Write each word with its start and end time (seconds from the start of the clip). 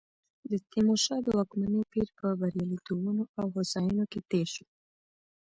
د 0.49 0.51
تیمورشاه 0.71 1.21
د 1.23 1.27
واکمنۍ 1.37 1.81
پیر 1.93 2.07
په 2.17 2.27
بریالیتوبونو 2.41 3.23
او 3.39 3.45
هوساینو 3.55 4.03
کې 4.11 4.19
تېر 4.31 4.47
شو. 4.55 4.65